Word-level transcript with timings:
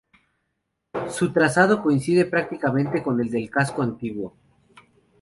Su 1.11 1.31
trazado 1.31 1.83
coincide 1.83 2.25
prácticamente 2.25 3.03
con 3.03 3.21
el 3.21 3.29
del 3.29 3.51
casco 3.51 3.83
antiguo. 3.83 4.35